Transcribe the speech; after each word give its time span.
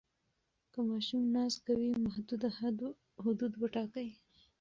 که 0.73 0.79
ماشوم 0.89 1.23
ناز 1.35 1.53
کوي، 1.65 1.89
محدوده 2.05 2.49
حدود 3.23 3.53
وټاکئ. 3.61 4.09